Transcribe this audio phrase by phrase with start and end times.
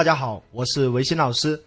[0.00, 1.62] 大家好，我是维新老师。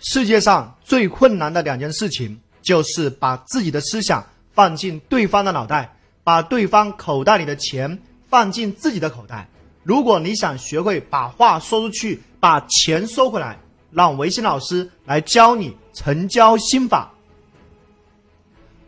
[0.00, 5.94] 世界上最困难的两件事情，就是把自己的思想放进对方的脑袋，
[6.24, 7.96] 把对方口袋里的钱
[8.28, 9.48] 放进自己的口袋。
[9.84, 13.56] 如果你想学会把话说出去，把钱收回来，
[13.92, 17.12] 让维新老师来教你成交心法。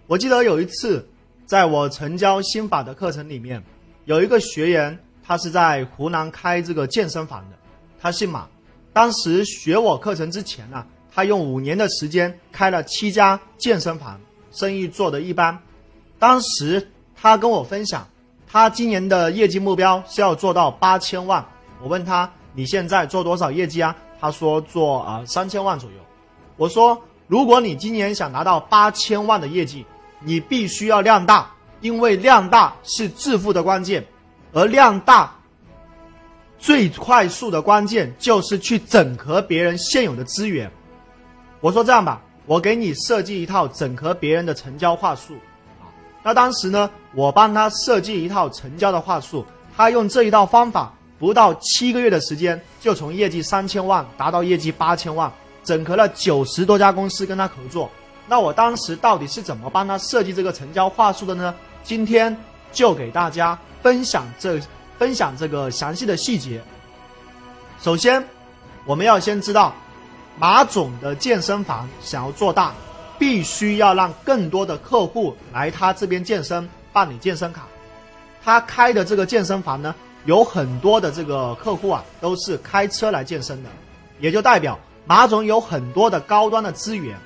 [0.08, 1.08] 我记得有一次，
[1.46, 3.62] 在我成交心法的课程里面，
[4.06, 7.56] 有一个学员，他是在湖南开这个健身房的，
[8.00, 8.48] 他姓马。
[8.94, 14.18] 当时学我课程之前呢，他用五年的时间开了七家健身房，
[14.52, 15.58] 生意做得一般。
[16.16, 16.88] 当时
[17.20, 18.06] 他跟我分享，
[18.46, 21.44] 他今年的业绩目标是要做到八千万。
[21.82, 23.94] 我问他你现在做多少业绩啊？
[24.20, 25.96] 他说做啊三千万左右。
[26.56, 29.84] 我说如果你今年想拿到八千万的业绩，
[30.20, 31.50] 你必须要量大，
[31.80, 34.06] 因为量大是致富的关键，
[34.52, 35.36] 而量大。
[36.64, 40.70] 最快速的关键就是去整合别人现有的资源。
[41.60, 45.34] 我说这样吧，我给你设计一套整合别人的成交话术
[45.78, 45.92] 啊。
[46.22, 49.44] 那当时呢，我帮他设计一套成交的话术，
[49.76, 55.30] 他用这一套方法，不到七个月的时间，就从业绩三千万达到业绩八千万，
[55.62, 57.90] 整合了九十多家公司跟他合作。
[58.26, 61.54] 那我当时到底是怎么帮他设计这个成交话术的呢？
[61.82, 62.34] 今天
[62.72, 64.58] 就给大家分享这。
[64.98, 66.62] 分享这个详细的细节。
[67.80, 68.24] 首先，
[68.84, 69.74] 我们要先知道，
[70.38, 72.72] 马总的健身房想要做大，
[73.18, 77.66] 必须要让更多的客户来他这边健身，办理健身卡。
[78.42, 83.70] 他开的这个健身房呢，有很多的这个客户啊，都是开车来健身的，
[84.20, 87.16] 也就代表马总有很多的高端的资源。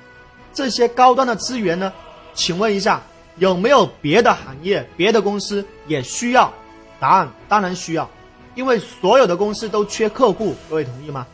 [0.53, 1.93] 这些高端的资源呢，
[2.33, 3.01] 请问一下，
[3.37, 6.51] 有没有别的行业、别的公司也需要？
[6.99, 8.09] 答案当然需要，
[8.55, 11.25] 因为所有的公司都缺客户，各位同意吗？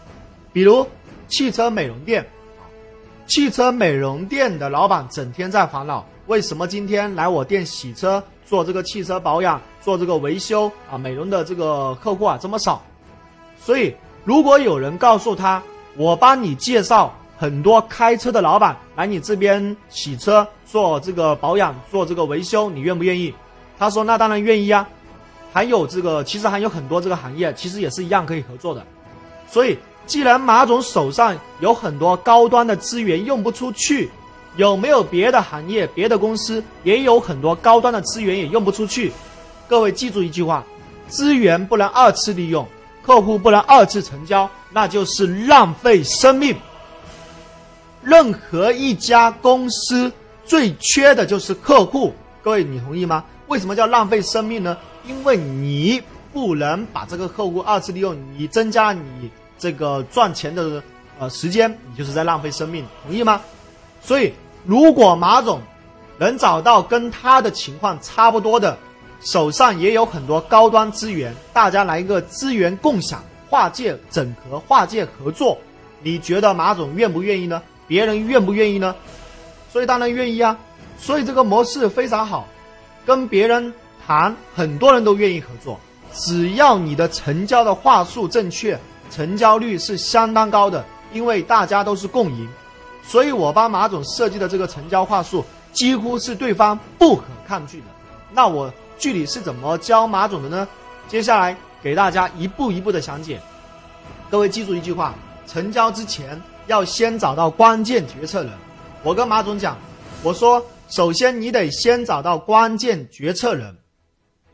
[0.53, 0.87] 比如
[1.27, 2.25] 汽车美容店，
[3.25, 12.81] 汽车美容店的老板整天在烦恼，为什么今天来我店洗车、做这个汽车保养、做这个维修啊、美容的这个客户啊这么少？
[13.59, 15.61] 所以，如果有人告诉他，
[15.97, 23.33] 我帮你介绍很多开车的老板来你这边洗车、做这个保养、做这个维修，你愿不愿意？
[23.77, 24.87] 他说：“那当然愿意啊。”
[25.55, 28.85] 还有这个，其实还有很多这个行业，其实也是一样可以合作的。
[29.49, 34.11] 所以，既然马总手上有很多高端的资源用不出去，
[34.57, 39.13] 有没有别的行业、别的公司也有很多高端的资源也用不出去？
[39.65, 40.61] 各位记住一句话：
[41.07, 42.67] 资源不能二次利用，
[43.01, 46.53] 客户不能二次成交，那就是浪费生命。
[48.03, 50.11] 任何一家公司
[50.45, 52.13] 最缺的就是客户，
[52.43, 53.23] 各位你同意吗？
[53.47, 54.75] 为什么叫浪费生命呢？
[55.07, 56.01] 因为你
[56.33, 60.81] 不能把这个客户二次利用，你增加你这个赚钱的
[61.19, 63.41] 呃时间，你就是在浪费生命，同意吗？
[64.01, 64.33] 所以，
[64.65, 65.61] 如果马总
[66.17, 68.77] 能找到跟他的情况差不多的，
[69.21, 75.57] 手上也有很多高端资源，大家来一个资源共享、跨界整合、跨界合作，
[76.01, 77.61] 你觉得马总愿不愿意呢？
[77.87, 78.95] 别人愿不愿意呢？
[79.71, 80.57] 所以当然愿意啊！
[80.97, 82.47] 所以这个模式非常好，
[83.05, 83.73] 跟别人。
[84.05, 85.79] 谈很多人都愿意合作，
[86.13, 88.79] 只要你的成交的话术正确，
[89.09, 92.47] 成交率是相当高的，因为大家都是共赢，
[93.03, 97.85] 所以我帮马总设计的这个成交话术几乎是对方不可抗拒的。
[98.31, 100.67] 那我具体是怎么教马总的呢？
[101.07, 103.41] 接下来给大家一步一步的详解。
[104.29, 105.15] 各位记住一句话：
[105.47, 108.51] 成交之前要先找到关键决策人。
[109.01, 109.75] 我跟马总讲，
[110.21, 113.75] 我说首先你得先找到关键决策人。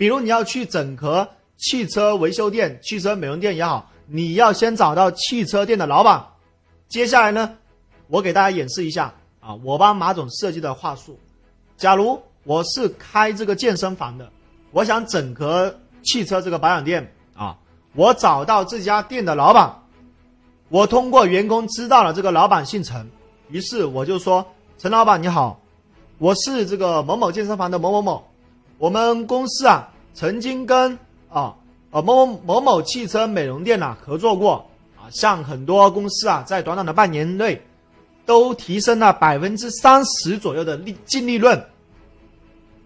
[0.01, 6.25] 比如你要去整合汽车维修店、汽车美容店也好，你要先找到汽车店的老板。
[6.89, 7.55] 接下来呢，
[8.07, 11.19] 我给大家演示一下啊，我帮马总设计的话术。
[11.77, 14.27] 假如我是开这个健身房的，
[14.71, 17.55] 我想整合汽车这个保养店啊，
[17.93, 19.71] 我找到这家店的老板，
[20.69, 23.07] 我通过员工知道了这个老板姓陈，
[23.49, 24.43] 于是我就说
[24.79, 25.61] ：“陈老板你好，
[26.17, 28.27] 我是这个某某健身房的某某某。”
[28.79, 30.97] 我们公司啊，曾经跟
[31.29, 31.55] 啊
[31.91, 34.65] 呃某某某某汽车美容店呐合作过
[34.97, 37.61] 啊，像很多公司啊，在短短的半年内，
[38.25, 41.61] 都提升了百分之三十左右的利净利润。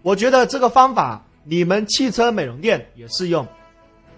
[0.02, 3.46] 我觉得这个方法你们汽车美容店也适用，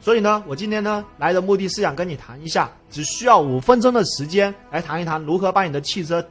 [0.00, 6.24] 所以呢，我今天呢来的目的是想跟你谈一下，只需要五分钟的时间来谈一谈如何把你的汽车，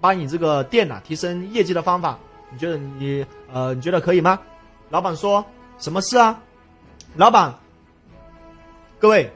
[0.00, 2.18] 把你这个店呐提升业绩的方法。
[2.50, 4.38] 你觉得你呃你觉得可以吗？
[4.90, 5.44] 老板说
[5.78, 6.40] ：“什么事啊？”
[7.16, 7.54] 老板，
[8.98, 9.30] 各位，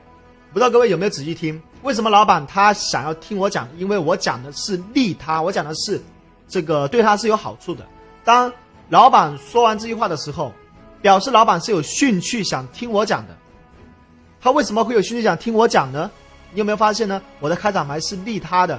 [0.52, 1.60] 不知道各位有没有仔细听？
[1.82, 3.68] 为什么老板他想要听我讲？
[3.76, 6.00] 因为我讲的是利他，我讲的是
[6.46, 7.84] 这个对他是有好处的。
[8.24, 8.52] 当
[8.88, 10.52] 老板说完这句话的时候，
[11.00, 13.36] 表示老板是有兴趣想听我讲的。
[14.40, 16.10] 他为什么会有兴趣想听我讲呢？
[16.52, 17.20] 你有没有发现呢？
[17.40, 18.78] 我的开场白是利他的。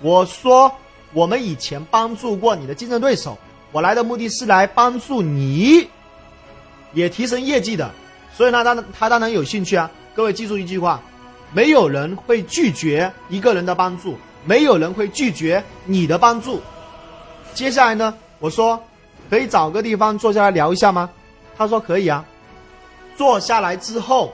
[0.00, 0.70] 我说
[1.12, 3.38] 我们以前帮助过你的竞争对手，
[3.70, 5.88] 我来的目的是来帮助你，
[6.92, 7.90] 也提升业绩的。
[8.34, 9.90] 所以呢，他他当然有兴趣啊。
[10.14, 11.00] 各位记住一句话：
[11.52, 16.60] 没有人会拒绝一个人的帮助，没有人会拒绝你的帮助。
[17.54, 18.82] 接下来呢，我说
[19.28, 21.08] 可以找个地方坐下来聊一下吗？
[21.56, 22.24] 他说可以啊。
[23.16, 24.32] 坐下来之后，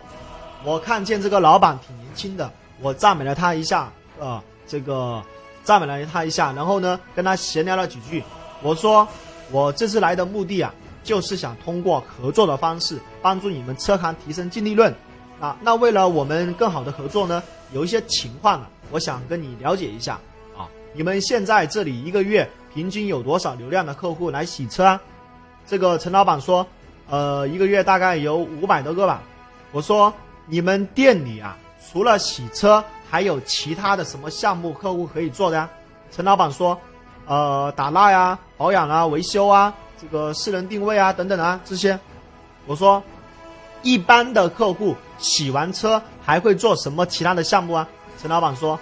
[0.64, 2.50] 我看见这个老板挺年轻的。
[2.80, 5.20] 我赞美了他一下，呃，这个
[5.64, 8.22] 赞美了他一下，然后呢，跟他闲聊了几句。
[8.62, 9.06] 我说，
[9.50, 10.72] 我这次来的目的啊，
[11.08, 14.94] 就是想通过合作的方式帮助你们车行提升净利润。
[15.40, 20.20] 啊，那为了我们更好的合作呢，有一些情况呢，我想跟你了解一下。
[20.54, 25.00] 啊，你们现在这里一个月平均有多少流量的客户来洗车啊？
[25.66, 26.66] 这个陈老板说，
[27.08, 29.22] 呃，一个月大概有五百多个吧。
[29.72, 30.12] 我说，
[30.44, 31.56] 你们店里啊。
[31.90, 35.66] 除了洗车，还有其他的什么项目客户可以做的呀？
[36.10, 36.78] 陈老板说，
[37.24, 41.98] 呃，打蜡呀、保养啊、维修啊、这个私人定位啊等等啊这些。
[42.66, 43.02] 我说，
[43.82, 47.88] 一般的客户洗完车还会做什么其他的项目啊？
[48.20, 48.78] 陈老板说，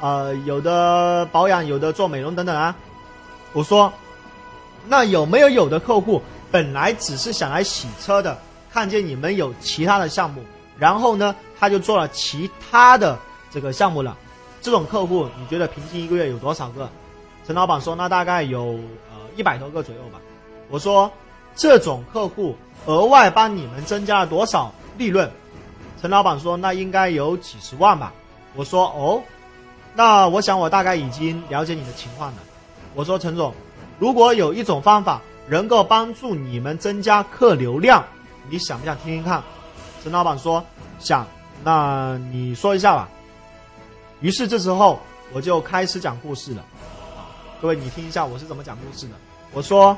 [0.00, 2.74] 呃，有的保养，有的做美容等等啊。
[3.52, 3.92] 我说，
[4.86, 8.36] 那有没有有的客户本来只是想来洗车的，
[8.70, 10.42] 看见你们有其他的项目，
[10.78, 11.34] 然后呢？
[11.60, 13.18] 他就做了其他的
[13.50, 14.16] 这个项目了，
[14.62, 16.88] 这种客户你觉得平均一个月有多少个？
[17.44, 18.78] 陈老板说那大概有
[19.10, 20.20] 呃一百多个左右吧。
[20.68, 21.10] 我说
[21.54, 22.54] 这种客户
[22.86, 25.30] 额外帮你们增加了多少利润？
[26.00, 28.12] 陈老板说那应该有几十万吧。
[28.54, 29.22] 我说哦，
[29.94, 32.36] 那我想我大概已经了解你的情况了。
[32.94, 33.52] 我说陈总，
[33.98, 38.04] 如果有一种方法能够帮助你们增加客流量，
[38.48, 39.42] 你想不想听听看？
[40.02, 40.64] 陈老板说
[40.98, 41.26] 想。
[41.64, 43.08] 那你说一下吧。
[44.20, 45.00] 于是这时候
[45.32, 46.62] 我就开始讲故事了，
[47.16, 47.26] 啊，
[47.60, 49.14] 各位你听一下我是怎么讲故事的。
[49.52, 49.96] 我说，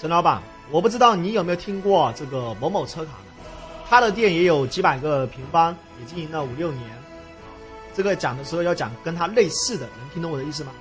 [0.00, 3.50] 陈老板，我不知道你有没有听过这个某某车卡的，
[3.86, 6.82] 他的店也有几百个平方，也经营了五六年。
[7.94, 10.72] 这个讲的时候要讲跟他类似的，能听懂我的意思吗？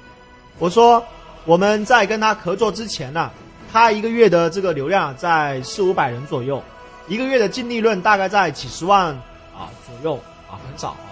[0.57, 1.04] 我说
[1.44, 3.30] 我们在跟他合作之前呢，
[3.69, 6.63] 他一个月的这个流量在四五百人左右，
[7.10, 9.07] 一个月的净利润大概在几十万。
[9.54, 10.18] 啊，左右
[10.50, 11.12] 啊，很少啊。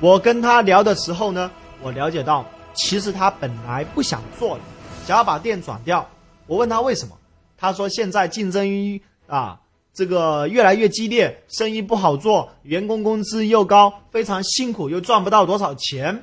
[0.00, 1.50] 我跟他聊的时候呢，
[1.82, 2.42] 我了解到，
[2.72, 4.62] 其实他本来不想做了，
[5.06, 6.08] 想要把店转掉。
[6.46, 7.14] 我问他为什么，
[7.64, 8.68] 他说现在竞争
[9.26, 9.58] 啊，
[9.94, 16.22] 这个越来越激烈，生意不好做，员工工资又高，非常辛苦，又赚不到多少钱。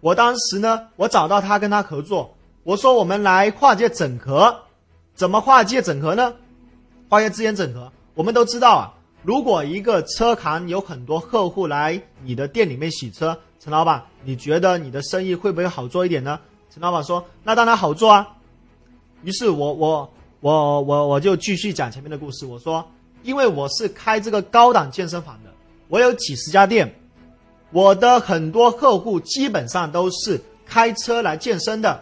[0.00, 2.32] 我当时呢，我找到他跟他合作，
[2.62, 4.56] 我说我们来跨界整合，
[5.16, 6.32] 怎么跨界整合呢？
[7.08, 8.94] 跨界资源整合，我们都知道啊。
[9.24, 16.38] 如果一个车行有很多客户来你的店里面洗车，陈老板，你觉得你的生意会不会好做一点呢？
[16.70, 18.28] 陈老板说：“那当然好做啊。”
[19.22, 22.46] 于是我我我我我就继续讲前面的故事。
[22.46, 22.84] 我说
[23.22, 25.50] ：“因为我是开这个高档健身房的，
[25.88, 26.94] 我有几十家店，
[27.72, 32.00] 我的很多客户基本上都是开车来健身的，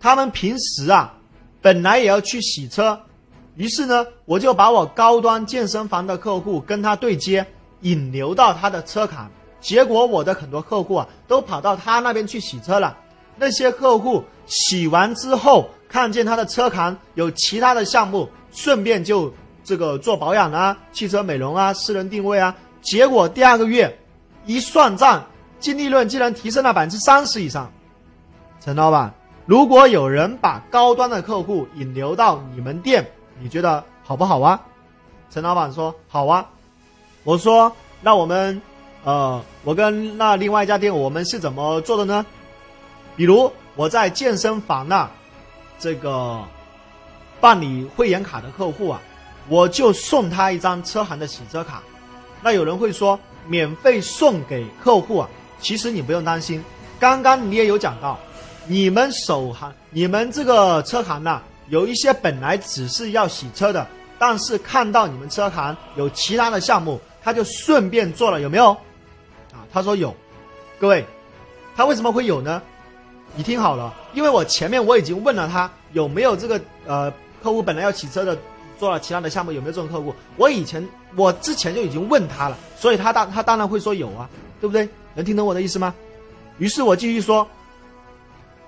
[0.00, 1.14] 他们平时啊
[1.62, 3.00] 本来也要去洗车。”
[3.56, 7.46] 于是呢，我就把我高端健身房的客户跟他对接，
[7.82, 9.30] 引流到他的车卡。
[9.60, 12.98] 结果我的很多客户啊，都跑到他那边去洗车了。
[13.36, 19.32] 那些客户洗完之后，看见他的车行有其他的项目，顺便就
[19.62, 22.52] 这个做保养啊、汽车美容啊、私人定位啊。
[22.82, 23.96] 结果第二个月
[24.44, 25.24] 一算账，
[25.60, 27.70] 净利润竟然提升了百分之三十以上。
[28.60, 29.14] 陈老板，
[29.46, 33.08] 如果有人把高端的客户引流到你们店，
[33.38, 34.60] 你觉得好不好啊？
[35.30, 36.44] 陈老板说好啊。
[37.22, 37.70] 我说
[38.02, 38.60] 那我们，
[39.04, 42.26] 呃，我跟那另外一家店我们是怎么做的呢？
[43.14, 45.08] 比如我在健身房那，
[45.84, 46.42] 这个
[47.42, 48.98] 办理会员卡的客户啊，
[49.50, 51.82] 我就送他一张车行的洗车卡。
[52.42, 55.28] 那有人会说免费送给客户啊？
[55.60, 56.64] 其实你不用担心，
[56.98, 58.18] 刚刚你也有讲到，
[58.66, 61.42] 你们首行，你们这个车行呢？
[61.68, 63.86] 有一些本来只是要洗车的，
[64.18, 68.70] 但是看到你们车行有其他的项目，他就顺便做了，有没有？
[69.52, 70.16] 啊，他说有。
[70.80, 71.04] 各位，
[71.76, 72.62] 他为什么会有呢？
[73.36, 77.12] 你听好了，因为我前面我已经问了他有没有这个呃
[77.42, 78.36] 客户本来要洗车的
[78.78, 80.14] 做了其他的项目，有没有这种客户？
[80.36, 80.86] 我以前
[81.16, 84.28] 我之前就已经问他了，所以他当他当然会说有啊，
[84.60, 84.88] 对不对？
[85.14, 85.92] 能听懂我的意思吗？
[86.58, 87.46] 于是我继续说，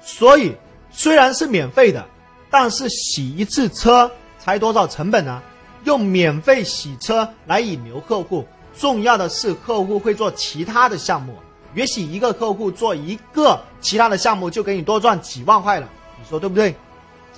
[0.01, 0.53] 所以
[0.91, 2.05] 虽然是免费的，
[2.51, 5.41] 但是洗一次车才多少成本呢？
[5.85, 8.45] 用免费洗车来引流客户，
[8.77, 11.35] 重要的是客户会做其他的项目。
[11.75, 15.89] 也许一个客户做一个其他的项目就给你多赚几万块了，
[16.19, 16.75] 你说对不对？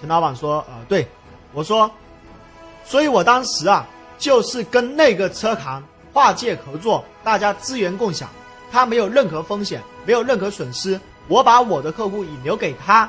[0.00, 1.06] 陈老板说：“呃，对。”
[1.52, 1.90] 我说
[2.86, 3.86] ：“所以我当时啊，
[4.16, 8.30] 就是跟那个车行跨界合作，大家资源共享，
[8.72, 10.98] 他没有任何风险，没有任何损失。
[11.26, 13.06] 我把我的客户引流给他，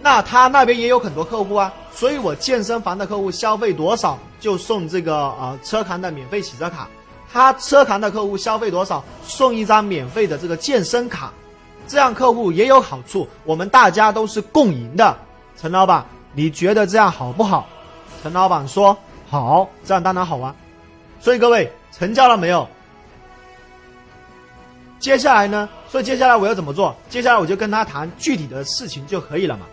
[0.00, 6.88] 那他那边也有很多客户啊，所以我健身房的客户消费多少就送这个呃车行的免费洗车卡。”
[7.32, 11.32] 他车行的客户消费多少，送一张免费的这个健身卡，
[11.90, 15.16] 这样客户也有好处，我们大家都是共赢的。
[15.56, 17.66] 陈老板，你觉得这样好不好？
[18.22, 18.96] 陈老板说
[19.28, 20.54] 好，这样当然好啊。
[21.20, 22.64] 所以各位成交了没有？
[25.00, 25.68] 接下来呢？
[25.88, 26.94] 所以接下来我要怎么做？
[27.08, 29.66] 接下来我就跟他谈具体的事情就可以了嘛。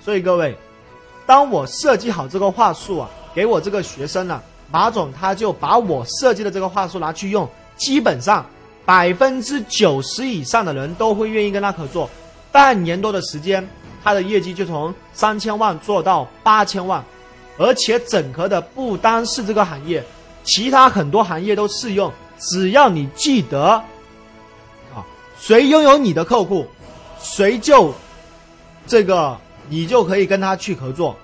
[0.00, 0.56] 所以各位，
[1.26, 4.40] 当我设计好这个话术啊，给我这个学生了。
[4.70, 8.46] 马总他就把我设计的这个话术拿去用，基本上
[8.86, 12.08] 百分之九十以上的人都会愿意跟他合作。
[12.50, 13.68] 半年多的时间，
[14.02, 17.04] 他的业绩就从三千万做到八千万，
[17.58, 20.02] 而且整合的不单是这个行业，
[20.44, 22.10] 其他很多行业都适用。
[22.38, 23.82] 只要你记得，
[24.94, 25.04] 啊，
[25.38, 26.66] 谁拥有你的客户，
[27.20, 27.92] 谁就
[28.86, 29.36] 这个
[29.68, 31.16] 你就可以跟他去合作。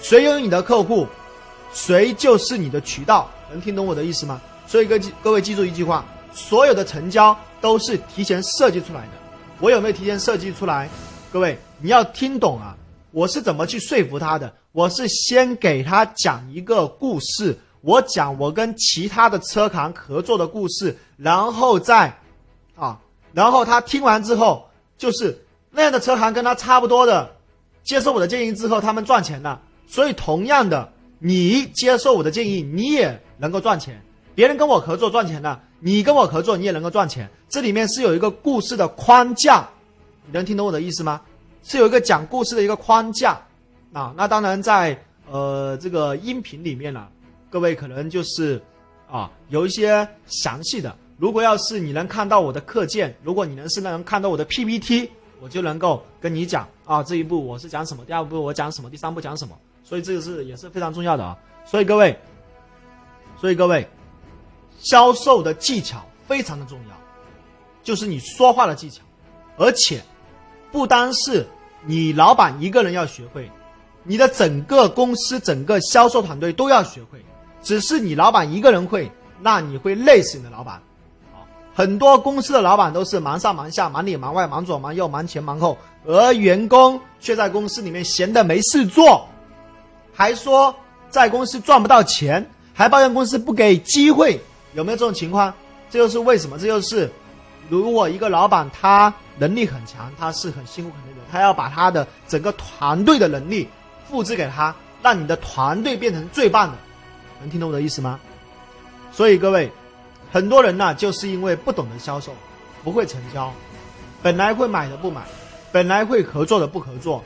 [0.00, 1.06] 谁拥有你的客户？
[1.72, 4.40] 谁就是你的渠道，能听懂我的意思吗？
[4.66, 6.04] 所以各各位记住一句话：
[6.38, 9.08] 所有的成交都是提前设计出来的。
[9.58, 10.88] 我有没有提前设计出来？
[11.32, 12.76] 各位你要听懂啊！
[13.10, 14.50] 我是怎么去说服他的？
[14.70, 22.16] 我是先给他讲一个故事，我讲我跟其他的车行合作的故事，然后再
[22.76, 23.00] 啊，
[23.32, 27.34] 然后他听完之后，就是那样的车行跟他差不多的，
[27.82, 29.60] 接受我的建议之后，他们赚钱了。
[29.88, 30.92] 所以同样的。
[31.20, 34.00] 你接受我的建议，你也能够赚钱。
[34.38, 37.28] 别人跟我合作赚钱了，你跟我合作，你也能够赚钱。
[37.48, 39.68] 这里面是有一个故事的框架，
[40.26, 41.20] 你能听懂我的意思吗？
[41.64, 43.36] 是有一个讲故事的一个框架
[43.92, 44.14] 啊。
[44.16, 44.96] 那当然在
[45.28, 47.08] 呃这个音频里面呢，
[47.50, 48.62] 各位可能就是
[49.10, 50.96] 啊有一些详细的。
[51.16, 59.58] 如果要是你能看到我的课件，如果你能是能看到我的 PPT，我就能够跟你讲啊这一步我是讲什么，第二步我讲什么，第三步讲什么。
[59.82, 61.36] 所以这个是也是非常重要的啊！
[61.66, 62.16] 所以各位，
[63.36, 63.84] 所以各位，
[64.78, 66.96] 销售的技巧非常的重要，
[67.82, 69.02] 就是你说话的技巧，
[69.56, 70.02] 而且
[70.70, 71.46] 不单是
[71.84, 73.50] 你老板一个人要学会，
[74.02, 77.18] 你的整个公司整个销售团队都要学会。
[77.60, 80.80] 只是你老板一个人会，那你会累死你的老板。
[81.74, 89.28] 很多公司的老板都是忙上忙下，忙里忙外，忙左忙右，忙前忙后，而员工却在公司里面闲的没事做。
[90.14, 90.74] 还说
[91.10, 94.40] 在公司赚不到钱，还抱怨公司不给机会，
[94.74, 95.52] 有没有这种情况？
[95.90, 96.58] 这就是为什么？
[96.58, 97.10] 这就是
[97.68, 103.68] 如果一个老板他能力很强，他是很辛苦很累的，他要把他的整个团队的能力
[104.08, 106.76] 复制给他，让你的团队变成最棒的。
[107.40, 108.18] 能听懂我的意思吗？
[109.12, 109.70] 所以各位，
[110.30, 112.32] 很多人呢就是因为不懂得销售，
[112.84, 113.52] 不会成交，
[114.22, 115.22] 本来会买的不买，
[115.72, 117.22] 本来会合作的不合作。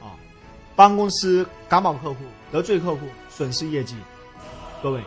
[0.00, 0.14] 啊
[0.76, 2.16] 帮公司赶跑客户，
[2.52, 3.00] 得罪客户，
[3.30, 3.96] 损失业绩。
[4.82, 5.00] 各位，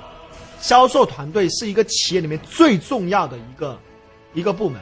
[0.61, 3.79] 销售团队是一个企业里面最重要的一个
[4.33, 4.79] 一个部门。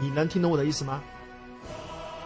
[0.00, 1.02] 你能听懂我的意思吗？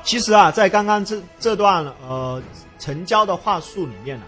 [0.02, 2.40] 其实啊，在刚刚这这段呃
[2.78, 4.24] 成交的话术里面呢，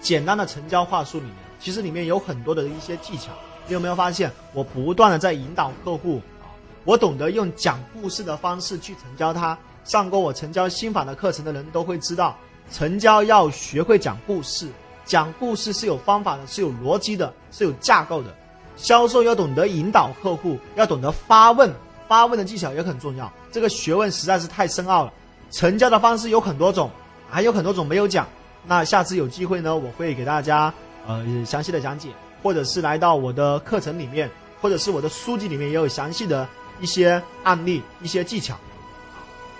[0.00, 3.32] 简单的成交话术里面，其实里面有很多的一些技巧。
[3.66, 6.52] 你有没有发现，我不断的在引导客户啊？
[6.84, 9.56] 我懂得用讲故事的方式去成交他。
[9.84, 12.36] 上过我成交心法的课程的人都会知道。
[12.70, 14.68] 成交要学会讲故事，
[15.12, 18.34] 讲故事是有方法的，是有逻辑的，是有架构的。
[18.76, 21.70] 销售要懂得引导客户，要懂得发问，
[22.08, 23.30] 发问的技巧也很重要。
[23.50, 25.12] 这个学问实在是太深奥了。
[25.50, 26.90] 成交的方式有很多种，
[27.28, 28.26] 还有很多种没有讲。
[28.64, 30.72] 那下次有机会呢，我会给大家
[31.06, 32.08] 呃详细的讲解，
[32.42, 34.30] 或者是来到我的课程里面，
[34.62, 36.48] 或者是我的书籍里面也有详细的
[36.80, 38.56] 一些案例、一些技巧。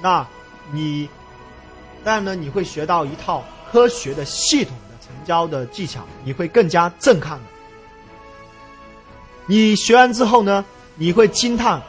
[0.00, 0.26] 那
[0.72, 1.06] 你。
[2.02, 4.74] 但呢，你会学到一套科学的、系统
[5.24, 7.44] 交的技巧，你会更加震撼的。
[9.46, 10.64] 你学完之后呢，
[10.94, 11.82] 你会惊叹：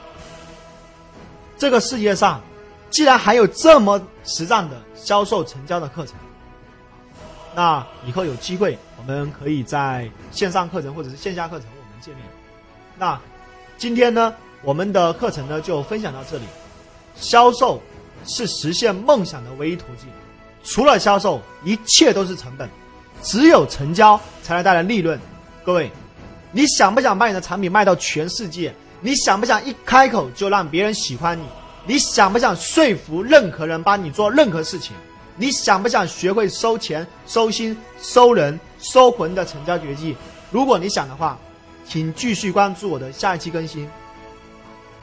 [1.57, 2.41] 这个世界上，
[2.89, 6.15] 既然还有这么实战的销售成交的课程。
[7.55, 12.25] 那以后有机会，我们可以在线上课程或者是线下课程我们见面。
[12.97, 13.19] 那
[13.77, 16.43] 今天呢，我们的课程呢就分享到这里。
[17.15, 17.79] 销售
[18.25, 20.09] 是实现梦想的唯一途径，
[20.63, 22.67] 除了销售，一切都是成本，
[23.23, 25.19] 只有成交才能带来利润。
[25.63, 25.89] 各位，
[26.51, 28.71] 你想不想把你的产品卖到全世界？
[29.01, 31.43] 你想不想一开口就让别人喜欢你？
[31.85, 34.93] 你想不想说服任何人帮你做任何事情？
[35.35, 40.15] 你想不想学会收钱、收心、收人、收魂的成交绝技？
[40.51, 41.37] 如果你想的话，
[41.87, 43.89] 请继续关注我的下一期更新。